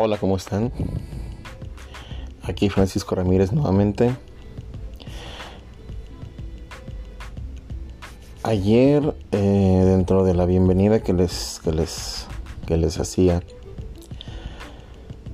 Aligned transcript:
Hola, 0.00 0.16
¿cómo 0.16 0.36
están? 0.36 0.70
Aquí 2.44 2.68
Francisco 2.68 3.16
Ramírez 3.16 3.52
nuevamente. 3.52 4.14
Ayer, 8.44 9.16
eh, 9.32 9.82
dentro 9.84 10.22
de 10.22 10.34
la 10.34 10.46
bienvenida 10.46 11.02
que 11.02 11.12
les, 11.12 11.60
que 11.64 11.72
les, 11.72 12.28
que 12.64 12.76
les 12.76 13.00
hacía, 13.00 13.42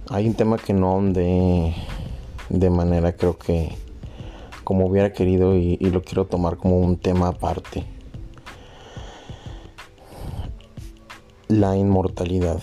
hay 0.09 0.29
un 0.29 0.32
tema 0.32 0.56
que 0.56 0.73
no 0.73 0.98
de, 1.12 1.74
de 2.48 2.70
manera 2.70 3.15
creo 3.16 3.37
que 3.37 3.77
como 4.65 4.87
hubiera 4.87 5.12
querido 5.12 5.56
y, 5.56 5.77
y 5.78 5.91
lo 5.91 6.02
quiero 6.02 6.24
tomar 6.24 6.56
como 6.56 6.78
un 6.78 6.96
tema 6.96 7.28
aparte. 7.28 7.84
La 11.48 11.77
inmortalidad. 11.77 12.62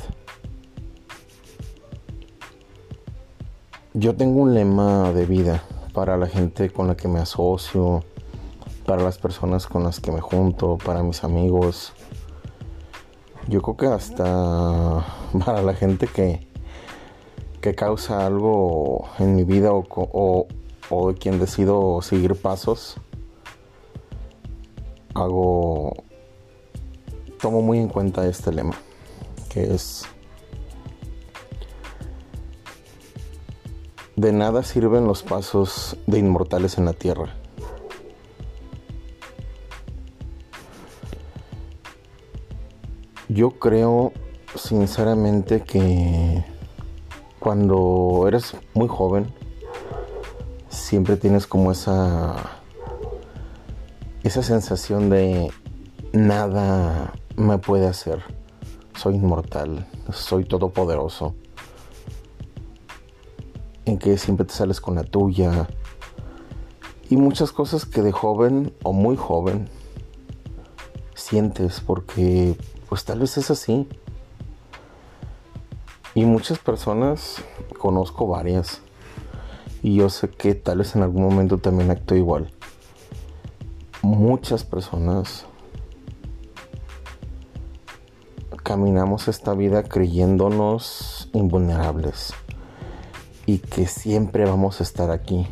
Yo 4.02 4.16
tengo 4.16 4.42
un 4.42 4.56
lema 4.56 5.12
de 5.12 5.28
vida 5.28 5.62
para 5.94 6.18
la 6.18 6.26
gente 6.26 6.72
con 6.72 6.88
la 6.88 6.98
que 6.98 7.08
me 7.08 7.20
asocio, 7.20 8.04
para 8.84 9.04
las 9.04 9.20
personas 9.20 9.68
con 9.68 9.84
las 9.84 10.00
que 10.00 10.12
me 10.12 10.22
junto, 10.22 10.80
para 10.80 11.04
mis 11.04 11.24
amigos. 11.24 11.94
Yo 13.48 13.62
creo 13.62 13.78
que 13.78 13.86
hasta 13.86 15.06
para 15.46 15.62
la 15.62 15.76
gente 15.76 16.08
que, 16.08 16.48
que 17.62 17.76
causa 17.76 18.26
algo 18.26 19.08
en 19.20 19.36
mi 19.36 19.44
vida 19.44 19.72
o, 19.72 19.86
o, 19.88 20.48
o 20.90 21.08
de 21.12 21.14
quien 21.20 21.40
decido 21.40 22.02
seguir 22.02 22.34
pasos, 22.34 22.96
hago, 25.14 25.94
tomo 27.40 27.62
muy 27.62 27.78
en 27.78 27.88
cuenta 27.88 28.28
este 28.28 28.52
lema, 28.52 28.74
que 29.48 29.76
es 29.76 30.08
De 34.22 34.32
nada 34.32 34.62
sirven 34.62 35.08
los 35.08 35.24
pasos 35.24 35.98
de 36.06 36.20
inmortales 36.20 36.78
en 36.78 36.86
la 36.86 36.94
tierra. 36.94 37.34
Yo 43.30 43.58
creo 43.58 44.14
sinceramente 44.54 45.62
que 45.64 46.46
cuando 47.40 48.26
eres 48.28 48.56
muy 48.76 48.88
joven 48.88 49.34
siempre 50.70 51.18
tienes 51.18 51.48
como 51.48 51.72
esa 51.72 52.36
esa 54.22 54.44
sensación 54.44 55.10
de 55.10 55.52
nada 56.14 57.12
me 57.38 57.58
puede 57.58 57.88
hacer. 57.88 58.22
Soy 58.96 59.16
inmortal, 59.16 59.88
soy 60.12 60.46
todopoderoso 60.46 61.34
que 64.02 64.18
siempre 64.18 64.46
te 64.46 64.54
sales 64.54 64.82
con 64.82 64.96
la 64.96 65.04
tuya 65.04 65.68
y 67.10 67.18
muchas 67.18 67.52
cosas 67.52 67.86
que 67.86 68.02
de 68.02 68.12
joven 68.12 68.74
o 68.82 68.94
muy 68.94 69.16
joven 69.16 69.70
sientes 71.14 71.80
porque 71.82 72.58
pues 72.90 73.06
tal 73.06 73.20
vez 73.20 73.38
es 73.38 73.52
así. 73.52 73.88
Y 76.14 76.26
muchas 76.26 76.60
personas, 76.60 77.42
conozco 77.78 78.28
varias, 78.28 78.82
y 79.82 79.96
yo 79.96 80.10
sé 80.10 80.30
que 80.30 80.56
tal 80.56 80.80
vez 80.80 80.96
en 80.96 81.04
algún 81.04 81.24
momento 81.24 81.58
también 81.58 81.90
actúo 81.90 82.18
igual. 82.18 82.52
Muchas 84.02 84.66
personas 84.66 85.46
caminamos 88.64 89.28
esta 89.28 89.54
vida 89.54 89.84
creyéndonos 89.84 91.30
invulnerables 91.34 92.34
y 93.52 93.58
que 93.58 93.86
siempre 93.86 94.46
vamos 94.46 94.80
a 94.80 94.84
estar 94.84 95.12
aquí. 95.12 95.46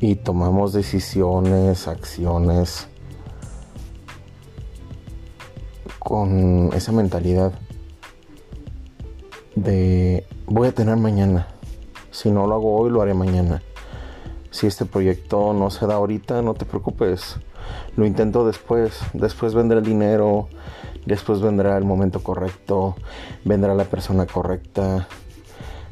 Y 0.00 0.14
tomamos 0.14 0.72
decisiones, 0.72 1.86
acciones 1.86 2.88
con 5.98 6.70
esa 6.72 6.92
mentalidad 6.92 7.52
de 9.54 10.26
voy 10.46 10.68
a 10.68 10.72
tener 10.72 10.96
mañana. 10.96 11.48
Si 12.10 12.30
no 12.30 12.46
lo 12.46 12.54
hago 12.54 12.74
hoy, 12.74 12.90
lo 12.90 13.02
haré 13.02 13.12
mañana. 13.12 13.62
Si 14.50 14.66
este 14.66 14.86
proyecto 14.86 15.52
no 15.52 15.68
se 15.68 15.86
da 15.86 15.96
ahorita, 15.96 16.40
no 16.40 16.54
te 16.54 16.64
preocupes. 16.64 17.36
Lo 17.96 18.06
intento 18.06 18.46
después. 18.46 18.98
Después 19.12 19.52
vendrá 19.52 19.80
el 19.80 19.84
dinero. 19.84 20.48
Después 21.04 21.42
vendrá 21.42 21.76
el 21.76 21.84
momento 21.84 22.22
correcto. 22.22 22.96
Vendrá 23.44 23.74
la 23.74 23.84
persona 23.84 24.24
correcta 24.24 25.06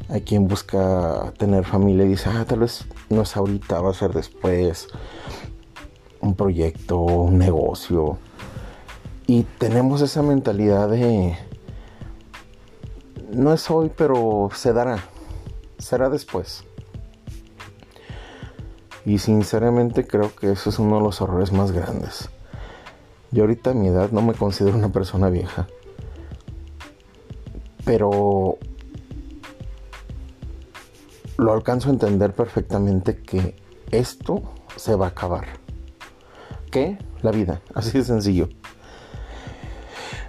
hay 0.08 0.22
quien 0.22 0.48
busca 0.48 1.32
tener 1.38 1.64
familia 1.64 2.04
y 2.04 2.08
dice, 2.08 2.30
ah, 2.30 2.44
tal 2.46 2.60
vez 2.60 2.86
no 3.08 3.22
es 3.22 3.36
ahorita, 3.36 3.80
va 3.80 3.90
a 3.90 3.94
ser 3.94 4.12
después. 4.12 4.88
Un 6.20 6.34
proyecto, 6.34 6.98
un 6.98 7.38
negocio. 7.38 8.18
Y 9.26 9.44
tenemos 9.58 10.02
esa 10.02 10.22
mentalidad 10.22 10.88
de, 10.88 11.36
no 13.32 13.52
es 13.52 13.70
hoy, 13.70 13.90
pero 13.94 14.50
se 14.54 14.72
dará. 14.72 14.98
Será 15.78 16.08
después. 16.08 16.64
Y 19.06 19.18
sinceramente 19.18 20.06
creo 20.06 20.34
que 20.34 20.52
eso 20.52 20.70
es 20.70 20.78
uno 20.78 20.96
de 20.96 21.02
los 21.02 21.20
errores 21.20 21.52
más 21.52 21.72
grandes. 21.72 22.30
Yo 23.30 23.42
ahorita 23.42 23.70
a 23.70 23.74
mi 23.74 23.88
edad 23.88 24.10
no 24.10 24.22
me 24.22 24.34
considero 24.34 24.76
una 24.76 24.90
persona 24.90 25.28
vieja. 25.28 25.66
Pero 27.84 28.58
lo 31.36 31.52
alcanzo 31.52 31.88
a 31.88 31.92
entender 31.92 32.34
perfectamente 32.34 33.22
que 33.22 33.56
esto 33.90 34.42
se 34.76 34.94
va 34.94 35.06
a 35.06 35.08
acabar. 35.10 35.46
¿Qué? 36.70 36.98
La 37.22 37.30
vida, 37.30 37.60
así 37.74 37.98
de 37.98 38.04
sencillo. 38.04 38.48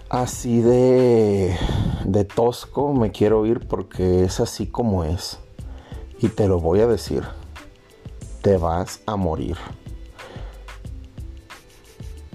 Así 0.09 0.61
de, 0.61 1.57
de 2.05 2.25
tosco 2.25 2.94
me 2.94 3.11
quiero 3.11 3.45
ir 3.45 3.67
porque 3.67 4.23
es 4.23 4.39
así 4.39 4.67
como 4.67 5.03
es. 5.03 5.39
Y 6.19 6.29
te 6.29 6.47
lo 6.47 6.59
voy 6.59 6.79
a 6.81 6.88
decir. 6.88 7.23
Te 8.41 8.57
vas 8.57 9.01
a 9.07 9.15
morir. 9.15 9.57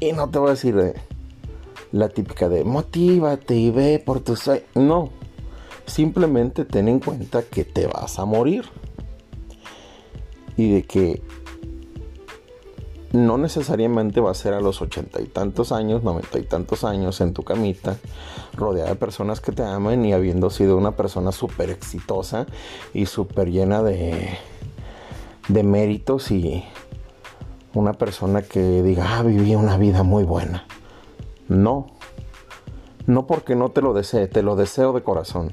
Y 0.01 0.13
no 0.13 0.29
te 0.29 0.39
voy 0.39 0.49
a 0.49 0.53
decir 0.53 0.75
de 0.75 0.95
la 1.93 2.09
típica 2.09 2.49
de 2.49 2.65
motívate 2.65 3.55
y 3.55 3.71
ve 3.71 4.03
por 4.05 4.21
tu 4.21 4.35
No, 4.75 5.11
Simplemente 5.91 6.65
ten 6.65 6.87
en 6.87 7.01
cuenta 7.01 7.43
que 7.43 7.65
te 7.65 7.89
vas 7.89 8.21
a 8.21 8.25
morir. 8.25 8.65
Y 10.57 10.71
de 10.71 10.83
que 10.85 11.21
no 13.13 13.39
necesariamente 13.39 14.21
va 14.21 14.31
a 14.31 14.35
ser 14.35 14.55
a 14.55 14.61
los 14.61 14.81
ochenta 14.83 15.21
y 15.21 15.25
tantos 15.25 15.73
años, 15.73 16.05
noventa 16.05 16.39
y 16.39 16.45
tantos 16.45 16.85
años 16.85 17.21
en 17.21 17.35
tu 17.35 17.43
camita, 17.43 17.97
rodeada 18.55 18.91
de 18.91 18.95
personas 18.95 19.41
que 19.41 19.51
te 19.51 19.65
aman 19.65 20.05
y 20.05 20.13
habiendo 20.13 20.49
sido 20.51 20.77
una 20.77 20.93
persona 20.93 21.33
súper 21.33 21.71
exitosa 21.71 22.47
y 22.95 23.07
súper 23.07 23.51
llena 23.51 23.83
de, 23.83 24.39
de 25.49 25.63
méritos 25.65 26.31
y 26.31 26.63
una 27.75 27.95
persona 27.95 28.43
que 28.43 28.83
diga, 28.85 29.19
ah, 29.19 29.25
viví 29.25 29.57
una 29.57 29.77
vida 29.77 30.05
muy 30.05 30.23
buena. 30.23 30.67
No, 31.49 31.89
no 33.09 33.27
porque 33.27 33.57
no 33.57 33.71
te 33.71 33.83
lo 33.83 33.93
desee, 33.93 34.29
te 34.29 34.43
lo 34.43 34.55
deseo 34.55 34.93
de 34.93 35.03
corazón 35.03 35.53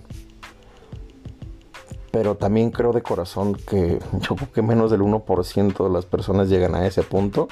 pero 2.17 2.33
también 2.33 2.71
creo 2.71 2.93
de 2.93 3.03
corazón 3.03 3.53
que 3.53 3.99
yo 4.21 4.35
creo 4.35 4.51
que 4.51 4.63
menos 4.63 4.89
del 4.89 5.01
1% 5.01 5.83
de 5.83 5.93
las 5.93 6.05
personas 6.05 6.49
llegan 6.49 6.73
a 6.73 6.87
ese 6.87 7.03
punto 7.03 7.47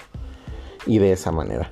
y 0.87 0.97
de 0.97 1.11
esa 1.11 1.31
manera. 1.31 1.71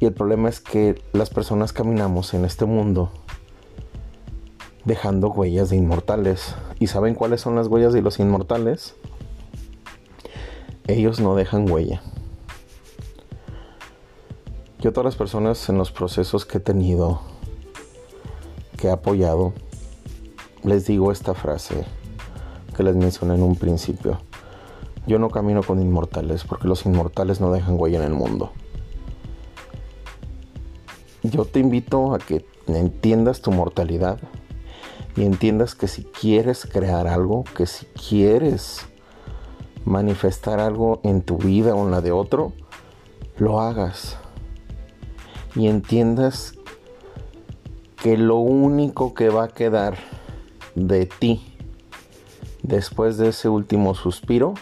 Y 0.00 0.06
el 0.06 0.14
problema 0.14 0.48
es 0.48 0.60
que 0.60 0.98
las 1.12 1.28
personas 1.28 1.74
caminamos 1.74 2.32
en 2.32 2.46
este 2.46 2.64
mundo 2.64 3.10
dejando 4.86 5.28
huellas 5.28 5.68
de 5.68 5.76
inmortales. 5.76 6.54
¿Y 6.80 6.86
saben 6.86 7.14
cuáles 7.14 7.42
son 7.42 7.54
las 7.54 7.66
huellas 7.66 7.92
de 7.92 8.00
los 8.00 8.18
inmortales? 8.18 8.94
Ellos 10.86 11.20
no 11.20 11.36
dejan 11.36 11.70
huella. 11.70 12.00
Yo 14.78 14.94
todas 14.94 15.04
las 15.04 15.16
personas 15.16 15.68
en 15.68 15.76
los 15.76 15.92
procesos 15.92 16.46
que 16.46 16.56
he 16.56 16.62
tenido, 16.62 17.20
que 18.78 18.86
he 18.86 18.90
apoyado, 18.90 19.52
les 20.66 20.84
digo 20.84 21.12
esta 21.12 21.32
frase 21.32 21.84
que 22.76 22.82
les 22.82 22.96
mencioné 22.96 23.36
en 23.36 23.42
un 23.42 23.54
principio. 23.54 24.18
Yo 25.06 25.20
no 25.20 25.30
camino 25.30 25.62
con 25.62 25.80
inmortales 25.80 26.42
porque 26.42 26.66
los 26.66 26.84
inmortales 26.86 27.40
no 27.40 27.52
dejan 27.52 27.76
huella 27.78 27.98
en 27.98 28.04
el 28.04 28.14
mundo. 28.14 28.50
Yo 31.22 31.44
te 31.44 31.60
invito 31.60 32.12
a 32.12 32.18
que 32.18 32.44
entiendas 32.66 33.42
tu 33.42 33.52
mortalidad 33.52 34.18
y 35.16 35.22
entiendas 35.22 35.76
que 35.76 35.86
si 35.86 36.02
quieres 36.02 36.66
crear 36.66 37.06
algo, 37.06 37.44
que 37.56 37.66
si 37.66 37.86
quieres 37.86 38.86
manifestar 39.84 40.58
algo 40.58 41.00
en 41.04 41.22
tu 41.22 41.38
vida 41.38 41.76
o 41.76 41.84
en 41.84 41.92
la 41.92 42.00
de 42.00 42.10
otro, 42.10 42.52
lo 43.38 43.60
hagas. 43.60 44.16
Y 45.54 45.68
entiendas 45.68 46.54
que 48.02 48.16
lo 48.16 48.38
único 48.38 49.14
que 49.14 49.28
va 49.28 49.44
a 49.44 49.48
quedar 49.48 49.96
de 50.76 51.06
ti 51.06 51.42
después 52.62 53.16
de 53.16 53.28
ese 53.28 53.48
último 53.48 53.94
suspiro, 53.94 54.54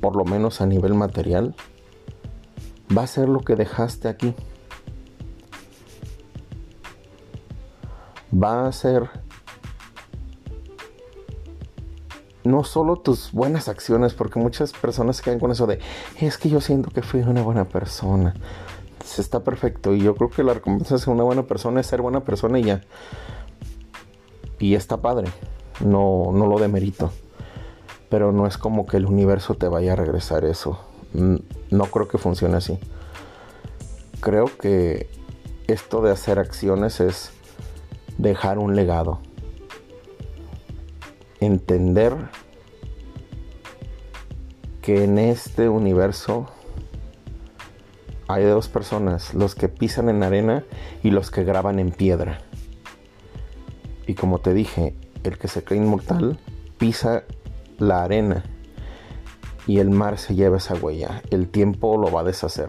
por 0.00 0.16
lo 0.16 0.24
menos 0.24 0.60
a 0.60 0.66
nivel 0.66 0.94
material, 0.94 1.54
va 2.96 3.02
a 3.02 3.06
ser 3.06 3.28
lo 3.28 3.40
que 3.40 3.54
dejaste 3.54 4.08
aquí. 4.08 4.34
Va 8.32 8.66
a 8.66 8.72
ser 8.72 9.08
no 12.42 12.62
solo 12.62 12.96
tus 12.96 13.32
buenas 13.32 13.68
acciones, 13.68 14.12
porque 14.14 14.38
muchas 14.38 14.72
personas 14.72 15.16
se 15.16 15.22
quedan 15.22 15.40
con 15.40 15.50
eso 15.50 15.66
de, 15.66 15.78
es 16.20 16.36
que 16.36 16.50
yo 16.50 16.60
siento 16.60 16.90
que 16.90 17.02
fui 17.02 17.20
una 17.20 17.42
buena 17.42 17.64
persona. 17.64 18.34
Está 19.18 19.44
perfecto 19.44 19.94
y 19.94 20.00
yo 20.00 20.14
creo 20.16 20.28
que 20.28 20.42
la 20.42 20.54
recompensa 20.54 20.94
de 20.94 21.00
ser 21.00 21.12
una 21.12 21.24
buena 21.24 21.44
persona 21.44 21.80
es 21.80 21.86
ser 21.86 22.02
buena 22.02 22.24
persona 22.24 22.58
y 22.58 22.64
ya. 22.64 22.80
Y 24.58 24.74
está 24.74 24.98
padre, 24.98 25.28
no, 25.80 26.30
no 26.32 26.46
lo 26.46 26.58
demerito. 26.58 27.10
Pero 28.08 28.32
no 28.32 28.46
es 28.46 28.58
como 28.58 28.86
que 28.86 28.96
el 28.96 29.06
universo 29.06 29.54
te 29.54 29.68
vaya 29.68 29.94
a 29.94 29.96
regresar 29.96 30.44
eso. 30.44 30.78
No 31.12 31.84
creo 31.86 32.08
que 32.08 32.18
funcione 32.18 32.56
así. 32.56 32.78
Creo 34.20 34.46
que 34.58 35.08
esto 35.66 36.02
de 36.02 36.12
hacer 36.12 36.38
acciones 36.38 37.00
es 37.00 37.32
dejar 38.18 38.58
un 38.58 38.76
legado 38.76 39.20
entender 41.46 42.14
que 44.82 45.04
en 45.04 45.18
este 45.18 45.68
universo 45.68 46.46
hay 48.28 48.44
dos 48.44 48.68
personas, 48.68 49.34
los 49.34 49.54
que 49.54 49.68
pisan 49.68 50.08
en 50.08 50.22
arena 50.22 50.64
y 51.02 51.10
los 51.10 51.30
que 51.30 51.44
graban 51.44 51.78
en 51.78 51.90
piedra. 51.90 52.40
Y 54.06 54.14
como 54.14 54.38
te 54.38 54.54
dije, 54.54 54.94
el 55.22 55.38
que 55.38 55.48
se 55.48 55.64
cree 55.64 55.80
inmortal 55.80 56.38
pisa 56.78 57.24
la 57.78 58.04
arena 58.04 58.44
y 59.66 59.78
el 59.78 59.90
mar 59.90 60.18
se 60.18 60.34
lleva 60.34 60.58
esa 60.58 60.74
huella. 60.74 61.22
El 61.30 61.48
tiempo 61.48 61.96
lo 61.96 62.10
va 62.12 62.20
a 62.20 62.24
deshacer. 62.24 62.68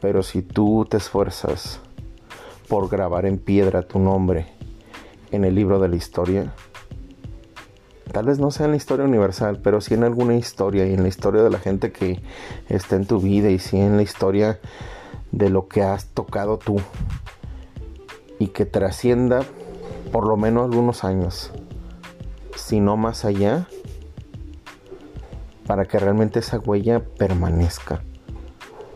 Pero 0.00 0.22
si 0.22 0.42
tú 0.42 0.86
te 0.88 0.96
esfuerzas 0.96 1.80
por 2.68 2.88
grabar 2.88 3.26
en 3.26 3.38
piedra 3.38 3.82
tu 3.82 3.98
nombre 3.98 4.46
en 5.30 5.44
el 5.44 5.54
libro 5.54 5.78
de 5.78 5.88
la 5.88 5.96
historia, 5.96 6.52
tal 8.12 8.26
vez 8.26 8.38
no 8.38 8.50
sea 8.50 8.66
en 8.66 8.72
la 8.72 8.76
historia 8.76 9.04
universal, 9.04 9.60
pero 9.62 9.80
sí 9.80 9.94
en 9.94 10.04
alguna 10.04 10.34
historia 10.34 10.86
y 10.86 10.94
en 10.94 11.02
la 11.02 11.08
historia 11.08 11.42
de 11.42 11.50
la 11.50 11.58
gente 11.58 11.92
que 11.92 12.20
está 12.68 12.96
en 12.96 13.06
tu 13.06 13.20
vida 13.20 13.50
y 13.50 13.58
sí 13.58 13.78
en 13.78 13.96
la 13.96 14.02
historia 14.02 14.60
de 15.32 15.50
lo 15.50 15.68
que 15.68 15.82
has 15.82 16.06
tocado 16.06 16.58
tú 16.58 16.76
y 18.38 18.48
que 18.48 18.66
trascienda 18.66 19.44
por 20.12 20.26
lo 20.26 20.36
menos 20.36 20.64
algunos 20.64 21.04
años, 21.04 21.50
si 22.56 22.80
no 22.80 22.96
más 22.96 23.24
allá, 23.24 23.68
para 25.66 25.84
que 25.84 25.98
realmente 25.98 26.38
esa 26.38 26.58
huella 26.58 27.04
permanezca, 27.04 28.02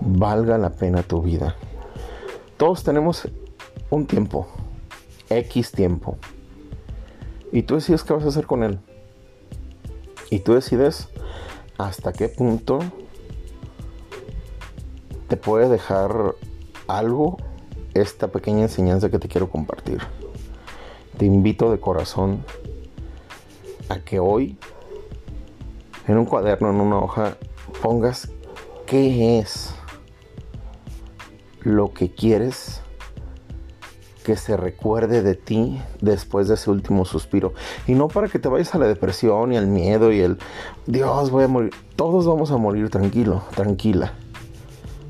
valga 0.00 0.58
la 0.58 0.70
pena 0.70 1.02
tu 1.02 1.22
vida. 1.22 1.56
Todos 2.56 2.82
tenemos 2.82 3.28
un 3.90 4.06
tiempo, 4.06 4.48
X 5.30 5.72
tiempo, 5.72 6.16
y 7.52 7.62
tú 7.62 7.76
decides 7.76 8.04
qué 8.04 8.12
vas 8.12 8.24
a 8.24 8.28
hacer 8.28 8.46
con 8.46 8.62
él. 8.62 8.78
Y 10.30 10.40
tú 10.40 10.54
decides 10.54 11.08
hasta 11.78 12.12
qué 12.12 12.28
punto 12.28 12.80
te 15.28 15.36
puede 15.36 15.68
dejar 15.68 16.34
algo 16.86 17.38
esta 17.94 18.28
pequeña 18.28 18.62
enseñanza 18.62 19.10
que 19.10 19.18
te 19.18 19.28
quiero 19.28 19.50
compartir. 19.50 20.00
Te 21.18 21.26
invito 21.26 21.70
de 21.72 21.80
corazón 21.80 22.44
a 23.88 23.98
que 23.98 24.20
hoy 24.20 24.56
en 26.06 26.16
un 26.16 26.24
cuaderno, 26.24 26.70
en 26.70 26.76
una 26.76 26.98
hoja, 26.98 27.36
pongas 27.82 28.30
qué 28.86 29.40
es 29.40 29.74
lo 31.60 31.92
que 31.92 32.12
quieres 32.12 32.82
que 34.24 34.36
se 34.36 34.56
recuerde 34.56 35.22
de 35.22 35.34
ti 35.34 35.80
después 36.00 36.48
de 36.48 36.54
ese 36.54 36.70
último 36.70 37.04
suspiro. 37.04 37.52
Y 37.86 37.94
no 37.94 38.08
para 38.08 38.28
que 38.28 38.38
te 38.38 38.48
vayas 38.48 38.74
a 38.74 38.78
la 38.78 38.86
depresión 38.86 39.52
y 39.52 39.56
al 39.56 39.66
miedo 39.66 40.12
y 40.12 40.20
el 40.20 40.38
Dios, 40.86 41.30
voy 41.30 41.44
a 41.44 41.48
morir. 41.48 41.72
Todos 41.96 42.26
vamos 42.26 42.50
a 42.52 42.58
morir 42.58 42.90
tranquilo, 42.90 43.42
tranquila. 43.56 44.12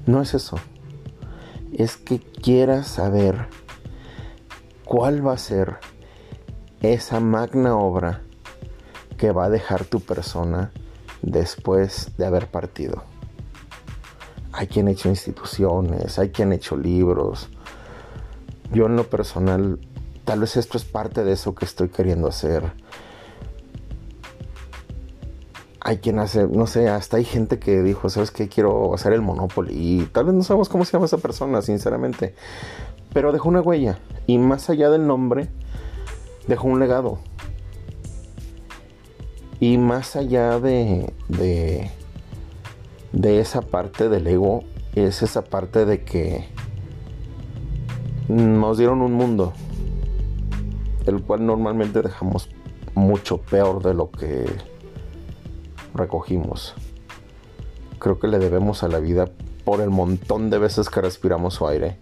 No 0.06 0.22
es 0.22 0.34
eso. 0.34 0.56
Es 1.72 1.96
que 1.96 2.18
quieras 2.18 2.86
saber 2.86 3.48
cuál 4.84 5.26
va 5.26 5.34
a 5.34 5.38
ser 5.38 5.76
esa 6.82 7.20
magna 7.20 7.76
obra 7.76 8.22
que 9.16 9.32
va 9.32 9.46
a 9.46 9.50
dejar 9.50 9.84
tu 9.84 10.00
persona 10.00 10.70
después 11.22 12.16
de 12.16 12.26
haber 12.26 12.46
partido. 12.48 13.02
Hay 14.52 14.66
quien 14.66 14.88
ha 14.88 14.92
hecho 14.92 15.08
instituciones, 15.08 16.18
hay 16.18 16.30
quien 16.30 16.52
ha 16.52 16.54
hecho 16.54 16.76
libros, 16.76 17.48
yo 18.72 18.86
en 18.86 18.96
lo 18.96 19.04
personal, 19.04 19.78
tal 20.24 20.40
vez 20.40 20.56
esto 20.56 20.76
es 20.76 20.84
parte 20.84 21.24
de 21.24 21.32
eso 21.32 21.54
que 21.54 21.64
estoy 21.64 21.88
queriendo 21.88 22.28
hacer. 22.28 22.64
Hay 25.80 25.98
quien 25.98 26.18
hace, 26.18 26.46
no 26.46 26.66
sé, 26.66 26.88
hasta 26.88 27.16
hay 27.16 27.24
gente 27.24 27.58
que 27.58 27.82
dijo, 27.82 28.10
¿sabes 28.10 28.30
qué? 28.30 28.48
Quiero 28.48 28.94
hacer 28.94 29.14
el 29.14 29.22
Monopoly. 29.22 30.08
Tal 30.12 30.26
vez 30.26 30.34
no 30.34 30.42
sabemos 30.42 30.68
cómo 30.68 30.84
se 30.84 30.92
llama 30.92 31.06
esa 31.06 31.16
persona, 31.16 31.62
sinceramente. 31.62 32.34
Pero 33.14 33.32
dejó 33.32 33.48
una 33.48 33.62
huella. 33.62 33.98
Y 34.26 34.36
más 34.36 34.68
allá 34.68 34.90
del 34.90 35.06
nombre, 35.06 35.48
dejó 36.48 36.66
un 36.68 36.80
legado. 36.80 37.18
Y 39.60 39.78
más 39.78 40.16
allá 40.16 40.58
de, 40.60 41.12
de, 41.28 41.90
de 43.12 43.40
esa 43.40 43.62
parte 43.62 44.08
del 44.08 44.26
ego, 44.26 44.64
es 44.94 45.22
esa 45.22 45.42
parte 45.42 45.84
de 45.84 46.02
que 46.02 46.48
nos 48.28 48.78
dieron 48.78 49.00
un 49.00 49.12
mundo, 49.12 49.52
el 51.06 51.22
cual 51.22 51.46
normalmente 51.46 52.02
dejamos 52.02 52.48
mucho 52.94 53.38
peor 53.38 53.82
de 53.82 53.94
lo 53.94 54.10
que 54.10 54.44
recogimos. 55.94 56.74
Creo 57.98 58.18
que 58.18 58.28
le 58.28 58.38
debemos 58.38 58.82
a 58.82 58.88
la 58.88 59.00
vida 59.00 59.28
por 59.64 59.80
el 59.80 59.90
montón 59.90 60.50
de 60.50 60.58
veces 60.58 60.88
que 60.88 61.00
respiramos 61.00 61.54
su 61.54 61.66
aire, 61.66 61.98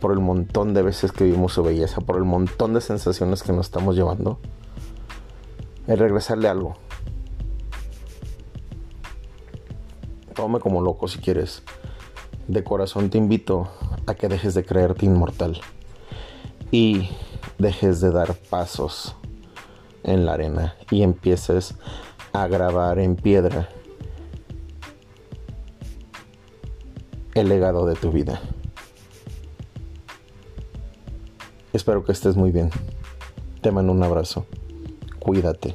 por 0.00 0.12
el 0.12 0.20
montón 0.20 0.74
de 0.74 0.82
veces 0.82 1.12
que 1.12 1.24
vimos 1.24 1.54
su 1.54 1.62
belleza, 1.62 2.00
por 2.00 2.16
el 2.16 2.24
montón 2.24 2.74
de 2.74 2.80
sensaciones 2.80 3.42
que 3.42 3.52
nos 3.52 3.66
estamos 3.66 3.96
llevando, 3.96 4.38
el 5.86 5.98
regresarle 5.98 6.48
algo. 6.48 6.76
Tome 10.34 10.60
como 10.60 10.82
loco 10.82 11.08
si 11.08 11.18
quieres. 11.18 11.62
De 12.46 12.62
corazón 12.62 13.10
te 13.10 13.18
invito 13.18 13.68
a 14.06 14.14
que 14.14 14.28
dejes 14.28 14.54
de 14.54 14.64
creerte 14.64 15.06
inmortal 15.06 15.60
y 16.70 17.08
dejes 17.58 18.00
de 18.00 18.10
dar 18.10 18.34
pasos 18.34 19.16
en 20.04 20.26
la 20.26 20.34
arena 20.34 20.76
y 20.90 21.02
empieces 21.02 21.74
a 22.32 22.46
grabar 22.46 22.98
en 22.98 23.16
piedra 23.16 23.68
el 27.34 27.48
legado 27.48 27.86
de 27.86 27.96
tu 27.96 28.12
vida. 28.12 28.40
Espero 31.76 32.04
que 32.04 32.12
estés 32.12 32.36
muy 32.36 32.52
bien. 32.52 32.70
Te 33.60 33.70
mando 33.70 33.92
un 33.92 34.02
abrazo. 34.02 34.46
Cuídate. 35.18 35.74